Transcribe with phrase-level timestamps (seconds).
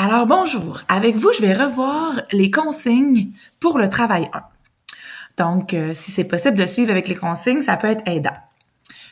[0.00, 4.42] Alors bonjour, avec vous, je vais revoir les consignes pour le travail 1.
[5.44, 8.30] Donc, euh, si c'est possible de suivre avec les consignes, ça peut être aidant.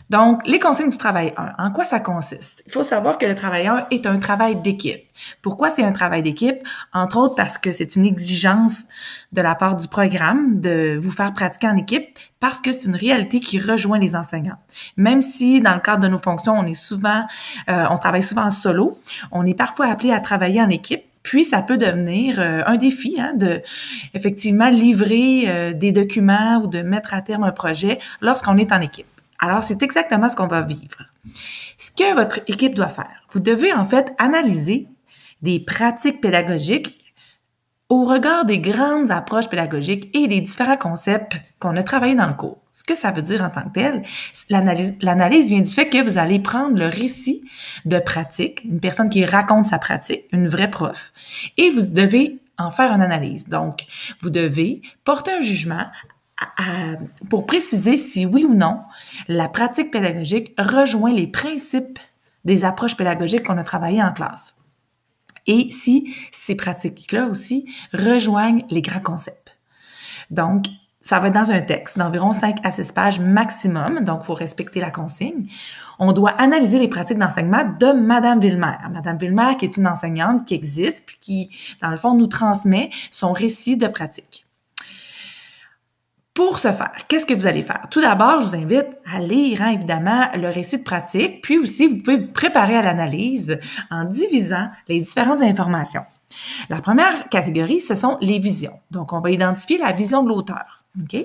[0.08, 2.62] Donc, les consignes du travail 1, en quoi ça consiste?
[2.66, 5.02] Il faut savoir que le travail 1 est un travail d'équipe.
[5.42, 6.58] Pourquoi c'est un travail d'équipe?
[6.92, 8.84] Entre autres parce que c'est une exigence
[9.32, 12.06] de la part du programme de vous faire pratiquer en équipe
[12.38, 14.58] parce que c'est une réalité qui rejoint les enseignants.
[14.96, 17.24] Même si dans le cadre de nos fonctions, on est souvent,
[17.68, 18.98] euh, on travaille souvent en solo,
[19.32, 23.16] on est parfois appelé à travailler en équipe puis ça peut devenir euh, un défi
[23.18, 23.60] hein, de
[24.14, 28.80] effectivement livrer euh, des documents ou de mettre à terme un projet lorsqu'on est en
[28.80, 29.06] équipe.
[29.38, 31.04] Alors, c'est exactement ce qu'on va vivre.
[31.78, 34.88] Ce que votre équipe doit faire, vous devez en fait analyser
[35.42, 37.02] des pratiques pédagogiques
[37.88, 42.34] au regard des grandes approches pédagogiques et des différents concepts qu'on a travaillés dans le
[42.34, 42.58] cours.
[42.72, 44.02] Ce que ça veut dire en tant que tel,
[44.50, 47.42] l'analyse vient du fait que vous allez prendre le récit
[47.84, 51.12] de pratique, une personne qui raconte sa pratique, une vraie prof,
[51.56, 53.48] et vous devez en faire une analyse.
[53.48, 53.86] Donc,
[54.20, 55.86] vous devez porter un jugement
[57.30, 58.80] pour préciser si oui ou non
[59.26, 61.98] la pratique pédagogique rejoint les principes
[62.44, 64.54] des approches pédagogiques qu'on a travaillées en classe.
[65.46, 69.58] Et si ces pratiques-là aussi rejoignent les grands concepts.
[70.30, 70.66] Donc,
[71.06, 74.34] ça va être dans un texte d'environ 5 à 6 pages maximum, donc il faut
[74.34, 75.48] respecter la consigne.
[76.00, 78.76] On doit analyser les pratiques d'enseignement de Madame Villemer.
[78.90, 82.90] Madame Villemer, qui est une enseignante qui existe, puis qui, dans le fond, nous transmet
[83.12, 84.45] son récit de pratique.
[86.36, 87.86] Pour ce faire, qu'est-ce que vous allez faire?
[87.90, 91.88] Tout d'abord, je vous invite à lire, hein, évidemment, le récit de pratique, puis aussi,
[91.88, 93.58] vous pouvez vous préparer à l'analyse
[93.90, 96.02] en divisant les différentes informations.
[96.68, 98.78] La première catégorie, ce sont les visions.
[98.90, 101.16] Donc, on va identifier la vision de l'auteur, OK?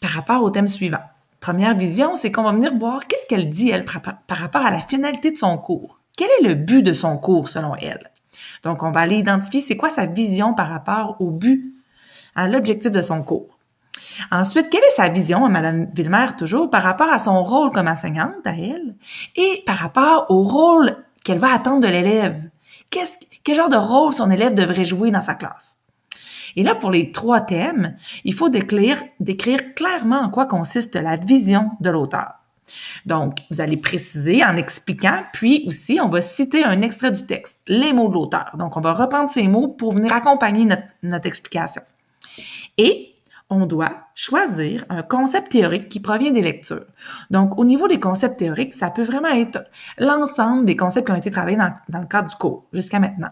[0.00, 1.04] Par rapport au thème suivant.
[1.38, 4.80] Première vision, c'est qu'on va venir voir qu'est-ce qu'elle dit, elle, par rapport à la
[4.80, 6.00] finalité de son cours.
[6.16, 8.10] Quel est le but de son cours, selon elle?
[8.64, 11.72] Donc, on va aller identifier c'est quoi sa vision par rapport au but,
[12.34, 13.60] à l'objectif de son cours.
[14.30, 18.46] Ensuite, quelle est sa vision, Madame Villemer, toujours, par rapport à son rôle comme enseignante,
[18.46, 18.94] à elle,
[19.36, 22.40] et par rapport au rôle qu'elle va attendre de l'élève?
[22.90, 25.76] Qu'est-ce, quel genre de rôle son élève devrait jouer dans sa classe?
[26.56, 31.16] Et là, pour les trois thèmes, il faut décrire, décrire clairement en quoi consiste la
[31.16, 32.34] vision de l'auteur.
[33.04, 37.58] Donc, vous allez préciser en expliquant, puis aussi, on va citer un extrait du texte,
[37.66, 38.52] les mots de l'auteur.
[38.58, 41.82] Donc, on va reprendre ces mots pour venir accompagner notre, notre explication.
[42.78, 43.13] Et
[43.50, 46.86] on doit choisir un concept théorique qui provient des lectures.
[47.30, 49.64] Donc, au niveau des concepts théoriques, ça peut vraiment être
[49.98, 53.30] l'ensemble des concepts qui ont été travaillés dans, le cadre du cours jusqu'à maintenant.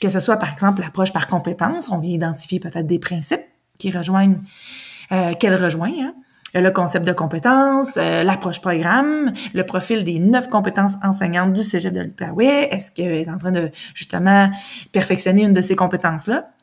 [0.00, 3.44] Que ce soit, par exemple, l'approche par compétence, on vient identifier peut-être des principes
[3.78, 4.40] qui rejoignent,
[5.12, 6.14] euh, qu'elle rejoint, hein.
[6.54, 11.92] le concept de compétence, euh, l'approche programme, le profil des neuf compétences enseignantes du Cégep
[11.92, 12.68] de l'Outaouais.
[12.70, 14.50] Est-ce qu'elle est en train de justement
[14.92, 16.53] perfectionner une de ces compétences-là?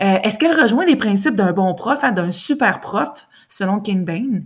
[0.00, 4.42] Euh, est-ce qu'elle rejoint les principes d'un bon prof, d'un super prof, selon King Bain?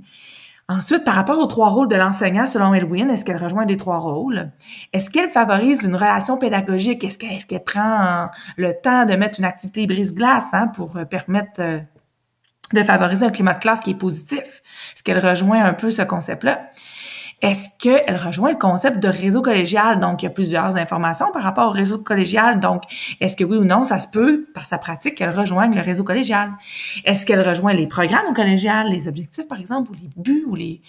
[0.66, 3.98] Ensuite, par rapport aux trois rôles de l'enseignant, selon Elwin, est-ce qu'elle rejoint les trois
[3.98, 4.50] rôles?
[4.94, 7.04] Est-ce qu'elle favorise une relation pédagogique?
[7.04, 11.80] Est-ce qu'elle prend le temps de mettre une activité brise-glace hein, pour euh, permettre euh,
[12.72, 14.62] de favoriser un climat de classe qui est positif?
[14.94, 16.70] Est-ce qu'elle rejoint un peu ce concept-là?
[17.44, 20.00] Est-ce qu'elle rejoint le concept de réseau collégial?
[20.00, 22.58] Donc, il y a plusieurs informations par rapport au réseau collégial.
[22.58, 22.84] Donc,
[23.20, 26.04] est-ce que oui ou non, ça se peut, par sa pratique, qu'elle rejoigne le réseau
[26.04, 26.52] collégial?
[27.04, 30.54] Est-ce qu'elle rejoint les programmes au collégial, les objectifs, par exemple, ou les buts ou
[30.54, 30.80] les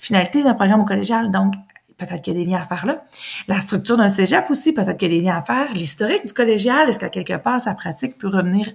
[0.00, 1.30] finalités d'un programme au collégial?
[1.30, 1.54] Donc,
[1.96, 3.04] peut-être qu'il y a des liens à faire là.
[3.48, 5.72] La structure d'un cégep aussi, peut-être qu'il y a des liens à faire.
[5.72, 8.68] L'historique du collégial, est-ce qu'à quelque part, sa pratique peut revenir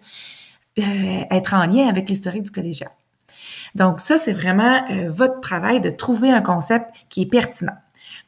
[0.80, 2.90] euh, être en lien avec l'historique du collégial?
[3.76, 7.78] Donc ça, c'est vraiment euh, votre travail de trouver un concept qui est pertinent.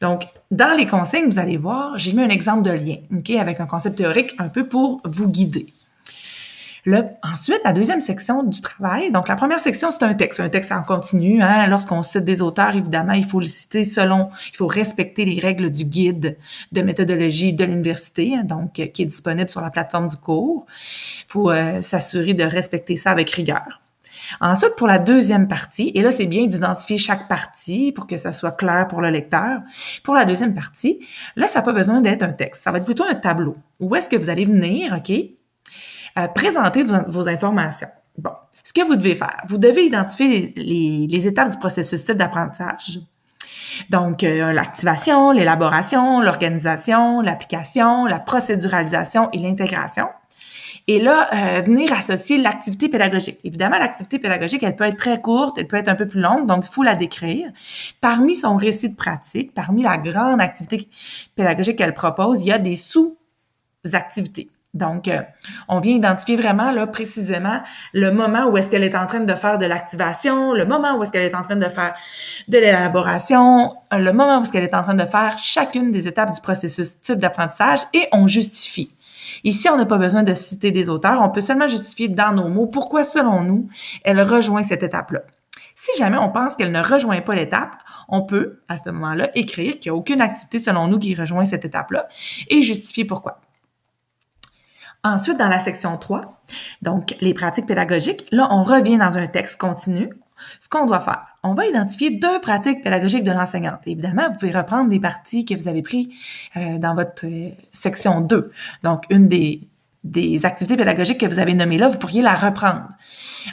[0.00, 3.60] Donc, dans les consignes, vous allez voir, j'ai mis un exemple de lien, OK, avec
[3.60, 5.66] un concept théorique un peu pour vous guider.
[7.22, 9.12] Ensuite, la deuxième section du travail.
[9.12, 10.40] Donc, la première section, c'est un texte.
[10.40, 11.42] Un texte en continu.
[11.42, 11.66] Hein.
[11.66, 15.70] Lorsqu'on cite des auteurs, évidemment, il faut le citer selon, il faut respecter les règles
[15.70, 16.38] du guide
[16.72, 20.66] de méthodologie de l'université, hein, donc, euh, qui est disponible sur la plateforme du cours.
[21.28, 23.80] Il faut euh, s'assurer de respecter ça avec rigueur.
[24.40, 28.32] Ensuite, pour la deuxième partie, et là, c'est bien d'identifier chaque partie pour que ça
[28.32, 29.60] soit clair pour le lecteur.
[30.04, 31.00] Pour la deuxième partie,
[31.36, 32.62] là, ça n'a pas besoin d'être un texte.
[32.62, 33.56] Ça va être plutôt un tableau.
[33.80, 35.10] Où est-ce que vous allez venir, OK,
[36.18, 37.88] euh, présenter vos, informations.
[38.18, 38.32] Bon,
[38.64, 43.00] ce que vous devez faire, vous devez identifier les, étapes du processus type d'apprentissage.
[43.90, 50.08] Donc, euh, l'activation, l'élaboration, l'organisation, l'application, la procéduralisation et l'intégration.
[50.86, 53.38] Et là, euh, venir associer l'activité pédagogique.
[53.44, 56.46] Évidemment, l'activité pédagogique, elle peut être très courte, elle peut être un peu plus longue,
[56.46, 57.50] donc il faut la décrire.
[58.00, 60.88] Parmi son récit de pratique, parmi la grande activité
[61.36, 64.48] pédagogique qu'elle propose, il y a des sous-activités.
[64.72, 65.20] Donc, euh,
[65.68, 67.60] on vient identifier vraiment là précisément
[67.92, 71.02] le moment où est-ce qu'elle est en train de faire de l'activation, le moment où
[71.02, 71.94] est-ce qu'elle est en train de faire
[72.46, 76.06] de l'élaboration, euh, le moment où est-ce qu'elle est en train de faire chacune des
[76.06, 78.92] étapes du processus type d'apprentissage et on justifie.
[79.44, 82.48] Ici, on n'a pas besoin de citer des auteurs, on peut seulement justifier dans nos
[82.48, 83.68] mots pourquoi, selon nous,
[84.04, 85.20] elle rejoint cette étape-là.
[85.74, 87.76] Si jamais on pense qu'elle ne rejoint pas l'étape,
[88.08, 91.46] on peut, à ce moment-là, écrire qu'il n'y a aucune activité selon nous qui rejoint
[91.46, 92.06] cette étape-là
[92.48, 93.40] et justifier pourquoi.
[95.02, 96.42] Ensuite, dans la section 3,
[96.82, 100.10] donc les pratiques pédagogiques, là, on revient dans un texte continu.
[100.60, 103.80] Ce qu'on doit faire, on va identifier deux pratiques pédagogiques de l'enseignante.
[103.86, 106.08] Évidemment, vous pouvez reprendre des parties que vous avez prises
[106.56, 108.52] euh, dans votre euh, section 2.
[108.82, 109.62] Donc, une des,
[110.04, 112.88] des activités pédagogiques que vous avez nommées là, vous pourriez la reprendre.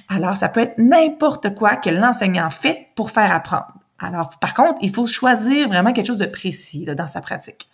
[0.09, 3.73] Alors, ça peut être n'importe quoi que l'enseignant fait pour faire apprendre.
[3.99, 7.67] Alors, par contre, il faut choisir vraiment quelque chose de précis dans sa pratique.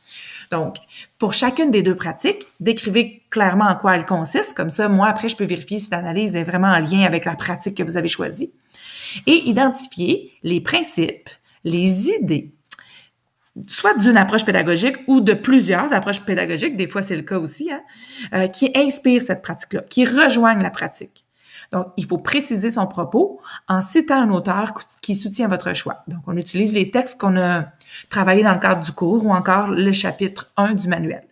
[0.52, 0.78] Donc,
[1.18, 4.54] pour chacune des deux pratiques, décrivez clairement en quoi elles consistent.
[4.54, 7.36] Comme ça, moi, après, je peux vérifier si l'analyse est vraiment en lien avec la
[7.36, 8.52] pratique que vous avez choisie.
[9.26, 11.30] Et identifier les principes,
[11.64, 12.52] les idées,
[13.68, 17.72] soit d'une approche pédagogique ou de plusieurs approches pédagogiques, des fois c'est le cas aussi,
[17.72, 17.82] hein,
[18.34, 21.26] euh, qui inspirent cette pratique-là, qui rejoignent la pratique.
[21.74, 26.04] Donc, il faut préciser son propos en citant un auteur qui soutient votre choix.
[26.08, 27.66] Donc, on utilise les textes qu'on a
[28.12, 31.24] travaillés dans le cadre du cours ou encore le chapitre 1 du manuel.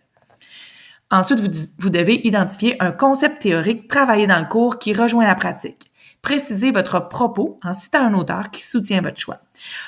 [1.12, 1.38] Ensuite,
[1.78, 5.92] vous, devez identifier un concept théorique travaillé dans le cours qui rejoint la pratique.
[6.22, 9.38] Précisez votre propos en citant un auteur qui soutient votre choix.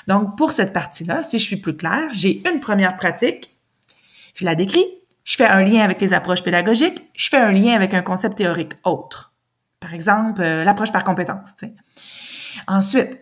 [0.07, 3.57] Donc, pour cette partie-là, si je suis plus claire, j'ai une première pratique,
[4.35, 4.85] je la décris,
[5.25, 8.37] je fais un lien avec les approches pédagogiques, je fais un lien avec un concept
[8.37, 9.34] théorique autre.
[9.79, 11.55] Par exemple, euh, l'approche par compétence.
[12.67, 13.19] Ensuite,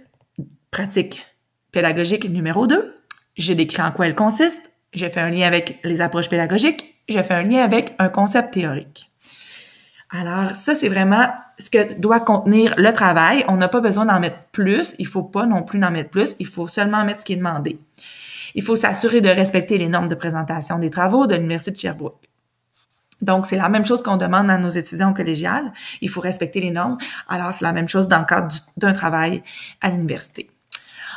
[0.72, 1.26] pratique
[1.72, 2.96] pédagogique numéro 2.
[3.36, 4.62] J'ai décrit en quoi elle consiste.
[4.94, 7.02] J'ai fait un lien avec les approches pédagogiques.
[7.10, 9.12] J'ai fait un lien avec un concept théorique.
[10.10, 11.28] Alors, ça, c'est vraiment
[11.58, 13.44] ce que doit contenir le travail.
[13.48, 14.96] On n'a pas besoin d'en mettre plus.
[15.00, 16.36] Il faut pas non plus d'en mettre plus.
[16.40, 17.80] Il faut seulement mettre ce qui est demandé.
[18.54, 22.30] Il faut s'assurer de respecter les normes de présentation des travaux de l'Université de Sherbrooke.
[23.24, 25.72] Donc, c'est la même chose qu'on demande à nos étudiants collégiales.
[26.02, 26.98] Il faut respecter les normes.
[27.30, 29.44] Alors, c'est la même chose dans le cadre d'un travail
[29.82, 30.50] à l'université.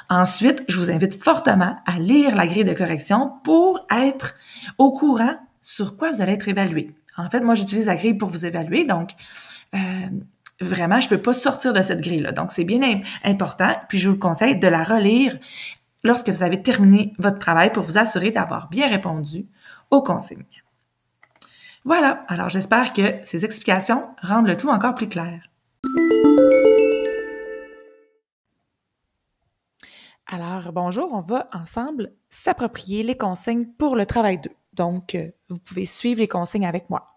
[0.09, 4.37] Ensuite, je vous invite fortement à lire la grille de correction pour être
[4.79, 6.95] au courant sur quoi vous allez être évalué.
[7.17, 8.85] En fait, moi, j'utilise la grille pour vous évaluer.
[8.85, 9.11] Donc,
[9.75, 9.79] euh,
[10.61, 12.31] vraiment, je peux pas sortir de cette grille-là.
[12.31, 13.75] Donc, c'est bien important.
[13.89, 15.37] Puis, je vous conseille de la relire
[16.05, 19.47] lorsque vous avez terminé votre travail pour vous assurer d'avoir bien répondu
[19.91, 20.45] aux consignes.
[21.87, 25.49] Voilà, alors j'espère que ces explications rendent le tout encore plus clair.
[30.27, 34.51] Alors, bonjour, on va ensemble s'approprier les consignes pour le travail 2.
[34.73, 37.16] Donc, euh, vous pouvez suivre les consignes avec moi.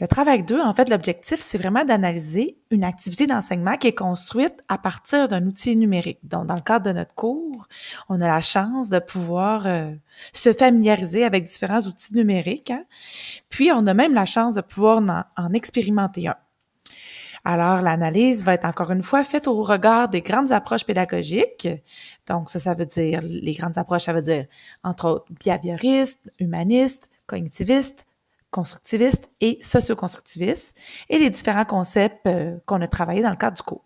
[0.00, 4.64] Le travail 2, en fait, l'objectif, c'est vraiment d'analyser une activité d'enseignement qui est construite
[4.66, 6.18] à partir d'un outil numérique.
[6.24, 7.68] Donc, dans le cadre de notre cours,
[8.08, 9.92] on a la chance de pouvoir euh,
[10.32, 12.72] se familiariser avec différents outils numériques.
[12.72, 12.84] Hein.
[13.50, 15.00] Puis, on a même la chance de pouvoir
[15.36, 16.36] en, expérimenter un.
[17.44, 21.68] Alors, l'analyse va être encore une fois faite au regard des grandes approches pédagogiques.
[22.26, 24.46] Donc, ça, ça veut dire, les grandes approches, ça veut dire,
[24.82, 28.06] entre autres, behavioristes, humanistes, cognitivistes,
[28.54, 33.62] constructiviste et socioconstructiviste et les différents concepts euh, qu'on a travaillés dans le cadre du
[33.62, 33.84] cours.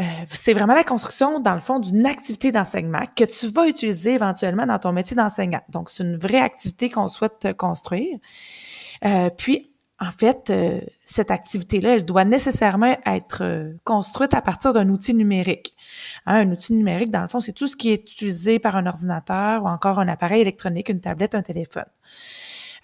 [0.00, 4.14] Euh, c'est vraiment la construction, dans le fond, d'une activité d'enseignement que tu vas utiliser
[4.14, 5.60] éventuellement dans ton métier d'enseignant.
[5.68, 8.18] Donc, c'est une vraie activité qu'on souhaite construire.
[9.04, 10.52] Euh, puis, en fait,
[11.04, 15.76] cette activité-là, elle doit nécessairement être construite à partir d'un outil numérique.
[16.26, 18.86] Hein, un outil numérique, dans le fond, c'est tout ce qui est utilisé par un
[18.86, 21.84] ordinateur ou encore un appareil électronique, une tablette, un téléphone.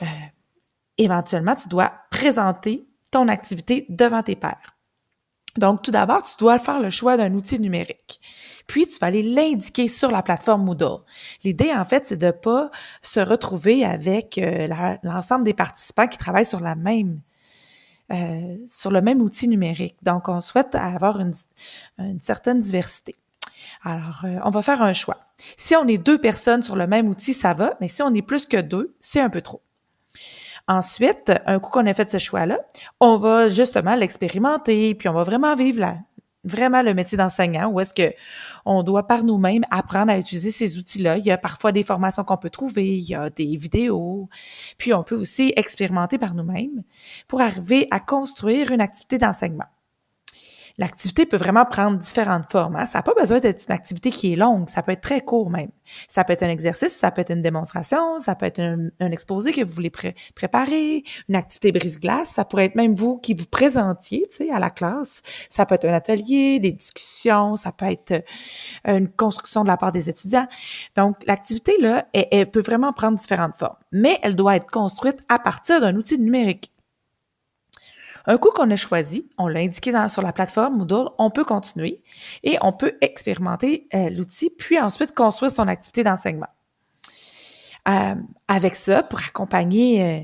[0.03, 0.07] Euh,
[0.97, 4.77] éventuellement, tu dois présenter ton activité devant tes pairs.
[5.57, 8.21] Donc, tout d'abord, tu dois faire le choix d'un outil numérique.
[8.69, 10.99] Puis, tu vas aller l'indiquer sur la plateforme Moodle.
[11.43, 12.71] L'idée, en fait, c'est de pas
[13.03, 14.69] se retrouver avec euh,
[15.03, 17.21] l'ensemble des participants qui travaillent sur la même
[18.11, 19.97] euh, sur le même outil numérique.
[20.03, 21.35] Donc, on souhaite avoir une,
[21.99, 23.17] une certaine diversité.
[23.83, 25.19] Alors, on va faire un choix.
[25.59, 28.23] Si on est deux personnes sur le même outil, ça va, mais si on est
[28.23, 29.61] plus que deux, c'est un peu trop.
[30.69, 32.59] Ensuite, un coup qu'on a fait ce choix-là,
[33.01, 35.97] on va justement l'expérimenter, puis on va vraiment vivre là,
[36.45, 38.15] vraiment le métier d'enseignant, où est-ce que
[38.67, 41.17] on doit par nous-mêmes apprendre à utiliser ces outils-là.
[41.17, 44.29] Il y a parfois des formations qu'on peut trouver, il y a des vidéos,
[44.77, 46.83] puis on peut aussi expérimenter par nous-mêmes
[47.29, 49.67] pour arriver à construire une activité d'enseignement.
[50.79, 52.77] L'activité peut vraiment prendre différentes formes.
[52.77, 52.87] Hein.
[52.87, 55.51] Ça n'a pas besoin d'être une activité qui est longue, ça peut être très court
[55.51, 55.71] même.
[56.07, 59.53] Ça peut être un exercice, ça peut être une démonstration, ça peut être un, exposé
[59.53, 59.91] que vous voulez
[60.35, 65.23] préparer, une activité brise-glace, ça pourrait être même vous qui vous présentiez à la classe.
[65.51, 68.13] Ça peut être un atelier, des discussions, ça peut être
[68.87, 70.47] euh, une construction de la part des étudiants.
[70.97, 75.39] Donc, l'activité, là, elle peut vraiment prendre différentes formes, mais elle doit être construite à
[75.39, 76.71] partir d'un outil numérique.
[78.29, 82.03] Un coup qu'on a choisi, on l'a indiqué sur la plateforme Moodle, on peut continuer
[82.43, 86.51] et on peut expérimenter euh, l'outil, puis ensuite construire son activité d'enseignement.
[87.89, 88.17] Euh,
[88.47, 90.21] avec ça, pour accompagner euh,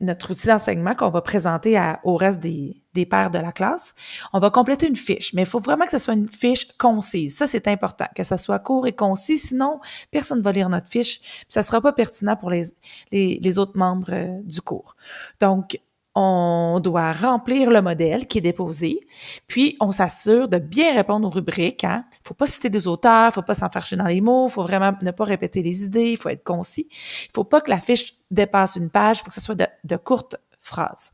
[0.00, 3.94] notre outil d'enseignement qu'on va présenter au reste des, des pairs de la classe,
[4.34, 5.32] on va compléter une fiche.
[5.32, 7.38] Mais il faut vraiment que ce soit une fiche concise.
[7.38, 9.38] Ça, c'est important, que ce soit court et concis.
[9.38, 11.22] Sinon, personne ne va lire notre fiche.
[11.48, 14.94] Ça ne sera pas pertinent pour les autres membres du cours.
[15.40, 15.78] Donc,
[16.18, 19.00] on doit remplir le modèle qui est déposé,
[19.46, 21.84] puis on s'assure de bien répondre aux rubriques.
[21.84, 22.06] Hein.
[22.24, 25.24] Faut pas citer des auteurs, faut pas s'enfarger dans les mots, faut vraiment ne pas
[25.24, 26.88] répéter les idées, il faut être concis.
[26.90, 29.96] Il faut pas que la fiche dépasse une page, il faut que ce soit de,
[29.98, 31.12] courtes phrases.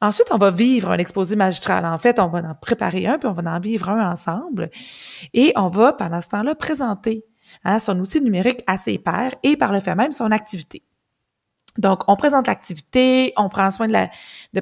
[0.00, 1.84] Ensuite, on va vivre un exposé magistral.
[1.84, 4.70] En fait, on va en préparer un, puis on va en vivre un ensemble.
[5.34, 7.24] Et on va, pendant ce temps-là, présenter
[7.64, 10.84] hein, son outil numérique à ses pairs et par le fait même son activité.
[11.78, 14.10] Donc, on présente l'activité, on prend soin de, la,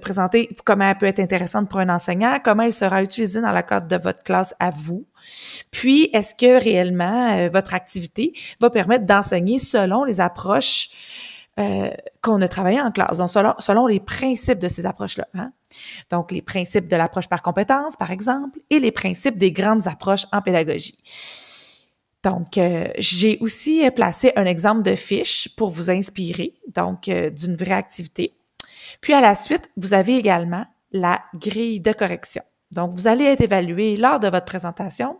[0.00, 3.62] présenter comment elle peut être intéressante pour un enseignant, comment elle sera utilisée dans la
[3.62, 5.06] cadre de votre classe à vous.
[5.70, 10.90] Puis, est-ce que réellement euh, votre activité va permettre d'enseigner selon les approches
[11.58, 15.26] euh, qu'on a travaillé en classe, donc selon, selon les principes de ces approches-là.
[15.34, 15.52] Hein?
[16.10, 20.26] Donc, les principes de l'approche par compétence, par exemple, et les principes des grandes approches
[20.32, 20.98] en pédagogie.
[22.26, 27.30] Donc, euh, j'ai aussi euh, placé un exemple de fiche pour vous inspirer, donc euh,
[27.30, 28.34] d'une vraie activité.
[29.00, 32.42] Puis à la suite, vous avez également la grille de correction.
[32.72, 35.18] Donc, vous allez être évalué lors de votre présentation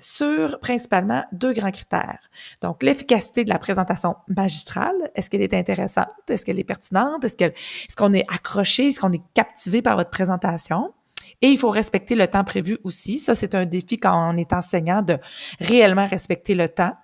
[0.00, 2.28] sur principalement deux grands critères.
[2.60, 4.96] Donc, l'efficacité de la présentation magistrale.
[5.14, 6.08] Est-ce qu'elle est intéressante?
[6.28, 7.22] Est-ce qu'elle est pertinente?
[7.22, 7.36] Est-ce
[7.94, 8.88] qu'on est, est accroché?
[8.88, 10.92] Est-ce qu'on est captivé par votre présentation?
[11.42, 13.18] Et il faut respecter le temps prévu aussi.
[13.18, 15.18] Ça, c'est un défi quand on est enseignant de
[15.58, 16.94] réellement respecter le temps.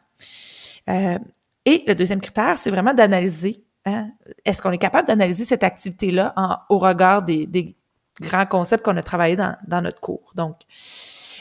[0.89, 1.19] Euh,
[1.65, 3.65] et le deuxième critère, c'est vraiment d'analyser.
[3.87, 4.11] Hein,
[4.45, 6.35] est-ce qu'on est capable d'analyser cette activité-là
[6.69, 7.77] au regard des,
[8.21, 10.33] grands concepts qu'on a travaillés dans, notre cours?
[10.35, 10.61] Donc,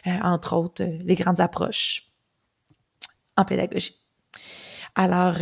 [0.08, 2.12] euh, entre autres, euh, les grandes approches
[3.36, 4.00] en pédagogie.
[4.96, 5.36] Alors,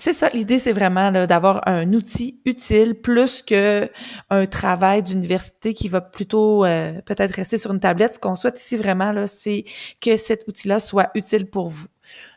[0.00, 3.90] c'est ça, l'idée, c'est vraiment d'avoir un outil utile plus que
[4.30, 8.14] un travail d'université qui va plutôt euh, peut-être rester sur une tablette.
[8.14, 9.64] Ce qu'on souhaite ici vraiment, c'est
[10.00, 11.88] que cet outil-là soit utile pour vous.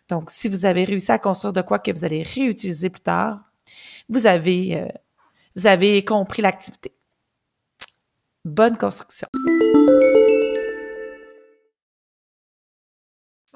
[0.09, 3.39] Donc, si vous avez réussi à construire de quoi que vous allez réutiliser plus tard,
[4.09, 4.87] vous avez, euh,
[5.55, 6.91] vous avez compris l'activité.
[8.43, 9.27] Bonne construction.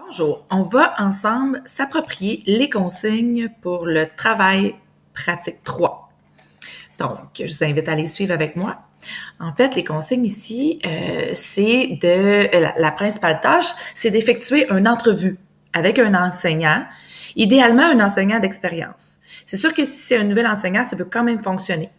[0.07, 4.75] Bonjour, on va ensemble s'approprier les consignes pour le travail
[5.15, 6.09] pratique 3.
[6.99, 8.77] Donc, je vous invite à les suivre avec moi.
[9.39, 15.39] En fait, les consignes ici, euh, c'est de la, principale tâche, c'est d'effectuer une entrevue
[15.73, 16.85] avec un enseignant,
[17.35, 19.19] idéalement un enseignant d'expérience.
[19.47, 21.89] C'est sûr que si c'est un nouvel enseignant, ça peut quand même fonctionner.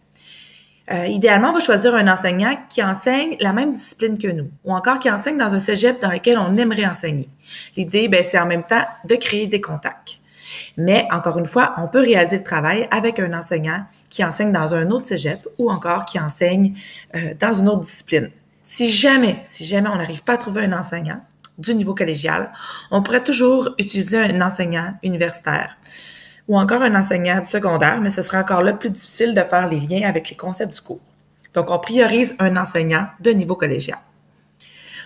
[0.89, 4.73] Euh, idéalement, on va choisir un enseignant qui enseigne la même discipline que nous, ou
[4.73, 7.29] encore qui enseigne dans un cégep dans lequel on aimerait enseigner.
[7.75, 10.19] L'idée, ben, c'est en même temps de créer des contacts.
[10.77, 14.73] Mais encore une fois, on peut réaliser le travail avec un enseignant qui enseigne dans
[14.73, 16.75] un autre cégep ou encore qui enseigne
[17.15, 18.29] euh, dans une autre discipline.
[18.63, 21.21] Si jamais, si jamais on n'arrive pas à trouver un enseignant
[21.57, 22.51] du niveau collégial,
[22.91, 25.77] on pourrait toujours utiliser un enseignant universitaire
[26.47, 29.67] ou encore un enseignant du secondaire, mais ce sera encore là plus difficile de faire
[29.67, 31.01] les liens avec les concepts du cours.
[31.53, 33.99] Donc, on priorise un enseignant de niveau collégial.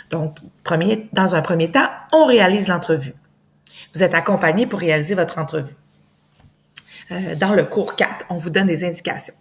[0.10, 3.14] Donc, premier, dans un premier temps, on réalise l'entrevue.
[3.96, 5.76] Vous êtes accompagné pour réaliser votre entrevue.
[7.12, 9.34] Euh, dans le cours 4, on vous donne des indications.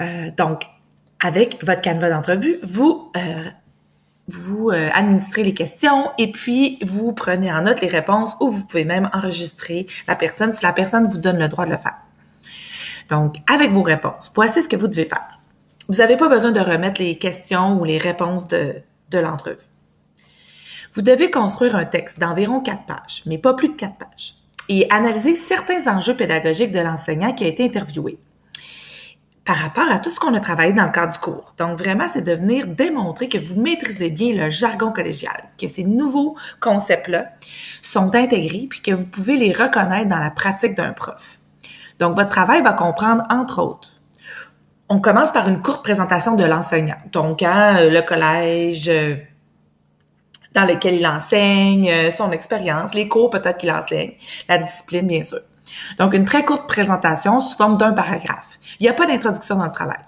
[0.00, 0.64] Euh, donc,
[1.22, 3.44] avec votre canevas d'entrevue, vous euh,
[4.28, 8.64] vous euh, administrez les questions et puis vous prenez en note les réponses ou vous
[8.66, 11.96] pouvez même enregistrer la personne si la personne vous donne le droit de le faire.
[13.10, 15.38] Donc, avec vos réponses, voici ce que vous devez faire.
[15.88, 18.76] Vous n'avez pas besoin de remettre les questions ou les réponses de,
[19.10, 19.66] de l'entrevue.
[20.94, 24.36] Vous devez construire un texte d'environ quatre pages, mais pas plus de quatre pages,
[24.70, 28.18] et analyser certains enjeux pédagogiques de l'enseignant qui a été interviewé
[29.44, 31.54] par rapport à tout ce qu'on a travaillé dans le cadre du cours.
[31.58, 35.84] Donc, vraiment, c'est de venir démontrer que vous maîtrisez bien le jargon collégial, que ces
[35.84, 37.26] nouveaux concepts-là
[37.82, 41.38] sont intégrés, puis que vous pouvez les reconnaître dans la pratique d'un prof.
[41.98, 43.90] Donc, votre travail va comprendre, entre autres,
[44.88, 46.98] on commence par une courte présentation de l'enseignant.
[47.12, 49.16] Donc, hein, le collège euh,
[50.54, 54.14] dans lequel il enseigne, euh, son expérience, les cours peut-être qu'il enseigne,
[54.48, 55.40] la discipline, bien sûr.
[55.98, 58.58] Donc, une très courte présentation sous forme d'un paragraphe.
[58.80, 60.00] Il n'y a pas d'introduction dans le travail.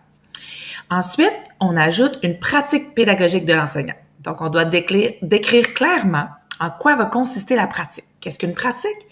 [0.91, 3.95] Ensuite, on ajoute une pratique pédagogique de l'enseignant.
[4.21, 6.29] Donc, on doit décrire, clairement
[6.61, 8.05] en quoi va consister la pratique.
[8.21, 9.07] Qu'est-ce qu'une pratique?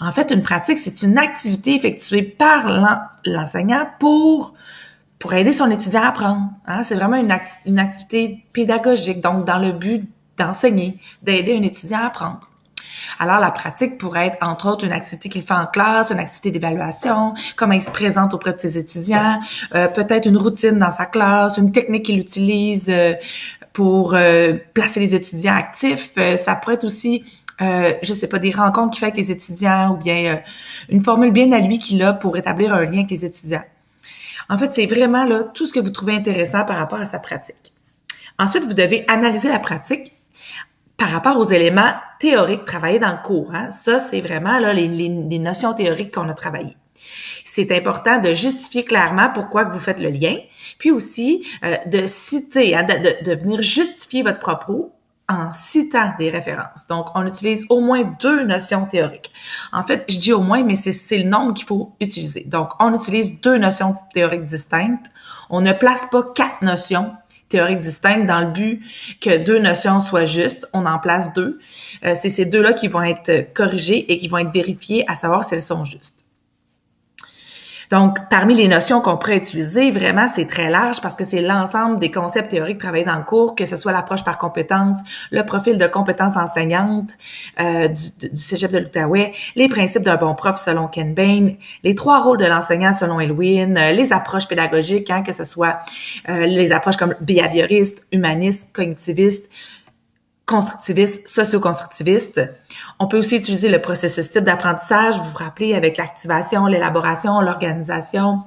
[0.00, 2.66] En fait, une pratique, c'est une activité effectuée par
[3.24, 4.54] l'enseignant pour
[5.32, 6.50] aider son étudiant à apprendre.
[6.66, 6.82] Hein?
[6.82, 7.22] C'est vraiment
[7.66, 10.08] une activité pédagogique, donc dans le but
[10.38, 12.48] d'enseigner, d'aider un étudiant à apprendre.
[13.18, 16.50] Alors, la pratique pourrait être, entre autres, une activité qu'il fait en classe, une activité
[16.50, 19.40] d'évaluation, comment il se présente auprès de ses étudiants,
[19.74, 23.14] euh, peut-être une routine dans sa classe, une technique qu'il utilise euh,
[23.72, 26.12] pour euh, placer les étudiants actifs.
[26.36, 27.24] ça pourrait être aussi,
[27.58, 30.42] je sais pas, des rencontres qu'il fait avec les étudiants ou bien
[30.90, 33.64] une formule bien à lui qu'il a pour établir un lien avec les étudiants.
[34.50, 37.18] En fait, c'est vraiment là tout ce que vous trouvez intéressant par rapport à sa
[37.18, 37.72] pratique.
[38.38, 40.12] Ensuite, vous devez analyser la pratique
[40.96, 43.52] par rapport aux éléments théoriques travaillés dans le cours.
[43.54, 43.70] Hein.
[43.70, 46.76] Ça, c'est vraiment là, les, notions théoriques qu'on a travaillées.
[47.44, 50.36] C'est important de justifier clairement pourquoi que vous faites le lien,
[50.78, 54.92] puis aussi euh, de citer, hein, de, de, venir justifier votre propos
[55.28, 56.86] en citant des références.
[56.88, 59.32] Donc, on utilise au moins deux notions théoriques.
[59.72, 62.44] En fait, je dis au moins, mais c'est le nombre qu'il faut utiliser.
[62.44, 65.06] Donc, on utilise deux notions théoriques distinctes.
[65.48, 67.12] On ne place pas quatre notions
[67.52, 68.82] théoriques distinctes dans le but
[69.20, 70.68] que deux notions soient justes.
[70.72, 71.58] On en place deux.
[72.04, 75.44] Euh, c'est ces deux-là qui vont être corrigées et qui vont être vérifiées à savoir
[75.44, 76.21] si elles sont justes.
[77.92, 81.98] Donc, parmi les notions qu'on pourrait utiliser, vraiment, c'est très large parce que c'est l'ensemble
[81.98, 84.96] des concepts théoriques travaillés dans le cours, que ce soit l'approche par compétence,
[85.30, 87.18] le profil de compétences enseignantes
[87.60, 91.50] euh, du, du cégep de l'Outaouais, les principes d'un bon prof selon Ken Bain,
[91.84, 95.80] les trois rôles de l'enseignant selon Elwin, euh, les approches pédagogiques, hein, que ce soit
[96.30, 99.50] euh, les approches comme behavioriste, humaniste, cognitiviste,
[100.46, 102.40] constructiviste, socio-constructiviste.
[102.98, 108.38] On peut aussi utiliser le processus type d'apprentissage, vous vous rappelez, avec l'activation, l'élaboration, l'organisation,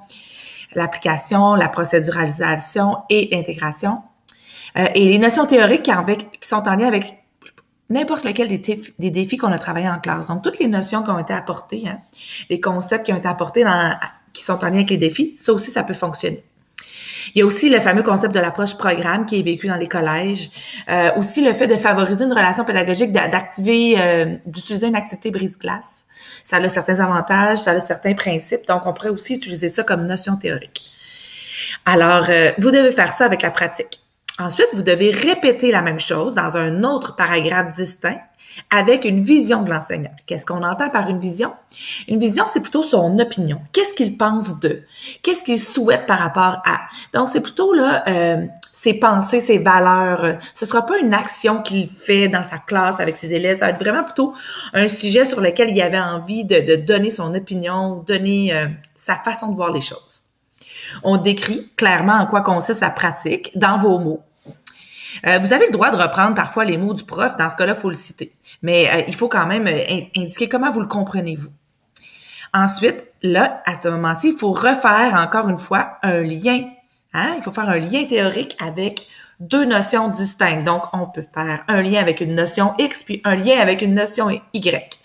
[0.74, 4.02] l'application, la procéduralisation et l'intégration.
[4.78, 5.92] Euh, et les notions théoriques qui,
[6.42, 7.24] sont en lien avec
[7.90, 10.28] n'importe lequel des, défis qu'on a travaillé en classe.
[10.28, 11.98] Donc, toutes les notions qui ont été apportées, hein,
[12.50, 13.64] les concepts qui ont été apportés
[14.34, 16.44] qui sont en lien avec les défis, ça aussi, ça peut fonctionner.
[17.34, 19.88] Il y a aussi le fameux concept de l'approche programme qui est vécu dans les
[19.88, 20.50] collèges.
[20.90, 26.06] Euh, aussi le fait de favoriser une relation pédagogique, d'activer, euh, d'utiliser une activité brise-glace.
[26.44, 28.68] Ça a certains avantages, ça a certains principes.
[28.68, 30.82] Donc, on pourrait aussi utiliser ça comme notion théorique.
[31.86, 34.05] Alors, euh, vous devez faire ça avec la pratique.
[34.38, 38.20] Ensuite, vous devez répéter la même chose dans un autre paragraphe distinct
[38.70, 40.12] avec une vision de l'enseignant.
[40.26, 41.54] Qu'est-ce qu'on entend par une vision?
[42.08, 43.62] Une vision, c'est plutôt son opinion.
[43.72, 44.84] Qu'est-ce qu'il pense de?
[45.24, 46.82] Qu'est-ce qu'il souhaite par rapport à?
[47.14, 50.38] Donc, c'est plutôt là euh, ses pensées, ses valeurs.
[50.54, 53.58] Ce sera pas une action qu'il fait dans sa classe avec ses élèves.
[53.58, 54.34] Ça va être vraiment plutôt
[54.74, 59.50] un sujet sur lequel il avait envie de, donner son opinion, donner euh, sa façon
[59.50, 60.24] de voir les choses.
[61.04, 64.24] On décrit clairement en quoi consiste la pratique dans vos mots.
[65.26, 67.38] Euh, vous avez le droit de reprendre parfois les mots du prof.
[67.38, 68.36] Dans ce cas-là, il faut le citer.
[68.62, 71.50] Mais euh, il faut quand même euh, indiquer comment vous le comprenez-vous.
[72.54, 76.64] Ensuite, là, à ce moment-ci, il faut refaire encore une fois un lien.
[77.14, 77.36] Hein?
[77.38, 79.08] Il faut faire un lien théorique avec
[79.40, 80.64] deux notions distinctes.
[80.64, 83.94] Donc, on peut faire un lien avec une notion X puis un lien avec une
[83.94, 85.00] notion Y.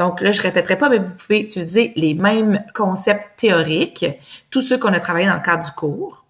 [0.00, 4.06] Donc là, je répéterai pas, mais vous pouvez utiliser les mêmes concepts théoriques,
[4.48, 6.24] tous ceux qu'on a travaillé dans le cadre du cours.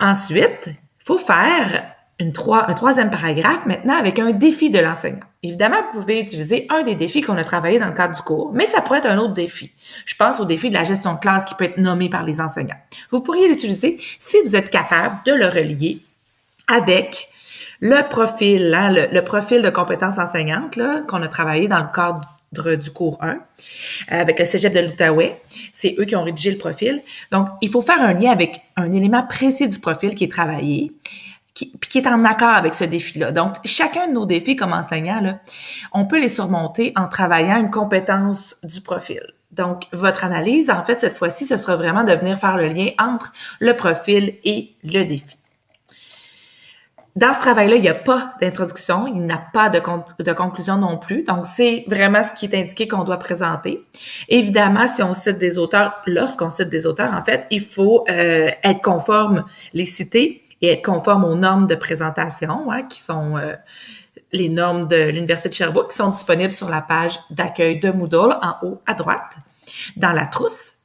[0.00, 1.84] Ensuite, il faut faire
[2.18, 5.20] un troisième paragraphe maintenant avec un défi de l'enseignant.
[5.44, 8.50] Évidemment, vous pouvez utiliser un des défis qu'on a travaillé dans le cadre du cours,
[8.52, 9.70] mais ça pourrait être un autre défi.
[10.04, 12.40] Je pense au défi de la gestion de classe qui peut être nommé par les
[12.40, 12.74] enseignants.
[13.10, 16.00] Vous pourriez l'utiliser si vous êtes capable de le relier
[16.66, 17.28] avec
[17.78, 20.76] le profil, hein, le, profil de compétences enseignantes
[21.06, 23.38] qu'on a travaillé dans le cadre du cours 1
[24.08, 25.40] avec le cégep de l'Outaouais.
[25.72, 27.02] C'est eux qui ont rédigé le profil.
[27.30, 30.92] Donc, il faut faire un lien avec un élément précis du profil qui est travaillé,
[31.54, 33.32] qui, qui est en accord avec ce défi-là.
[33.32, 35.38] Donc, chacun de nos défis comme enseignant,
[35.92, 39.22] on peut les surmonter en travaillant une compétence du profil.
[39.52, 42.88] Donc, votre analyse, en fait, cette fois-ci, ce sera vraiment de venir faire le lien
[42.98, 45.36] entre le profil et le défi.
[47.14, 49.80] Dans ce travail-là, il n'y a pas d'introduction, il n'y a pas de,
[50.32, 51.24] conclusion non plus.
[51.24, 53.86] Donc, c'est vraiment ce qui est indiqué qu'on doit présenter.
[54.30, 58.48] Évidemment, si on cite des auteurs, lorsqu'on cite des auteurs, en fait, il faut euh,
[58.64, 59.44] être conforme,
[59.74, 63.56] les citer et être conforme aux normes de présentation, hein, qui sont euh,
[64.32, 68.38] les normes de l'Université de Sherbrooke, qui sont disponibles sur la page d'accueil de Moodle
[68.40, 69.36] en haut à droite,
[69.96, 70.76] dans la trousse.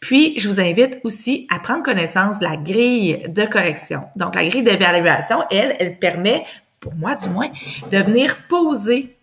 [0.00, 4.04] Puis, je vous invite aussi à prendre connaissance de la grille de correction.
[4.16, 6.44] Donc, la grille d'évaluation, elle, elle permet,
[6.80, 7.50] pour moi du moins,
[7.90, 9.18] de venir poser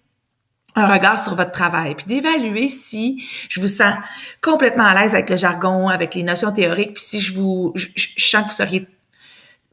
[0.75, 3.93] un regard sur votre travail, puis d'évaluer si je vous sens
[4.41, 7.87] complètement à l'aise avec le jargon, avec les notions théoriques, puis si je vous, je,
[8.17, 8.87] sens que vous seriez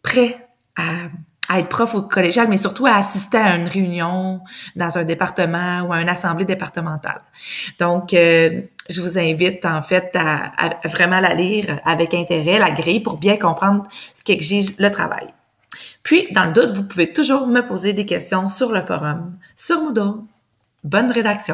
[0.03, 4.41] prêt à, être prof au collégial, mais surtout à assister à une réunion
[4.75, 7.21] dans un département ou à une assemblée départementale.
[7.79, 10.53] Donc, euh, je vous invite en fait à,
[10.85, 15.29] vraiment la lire avec intérêt, la grille, pour bien comprendre ce qu'exige le travail.
[16.03, 19.81] Puis, dans le doute, vous pouvez toujours me poser des questions sur le forum, sur
[19.81, 20.23] Moodle,
[20.85, 21.51] Bonne rédaction!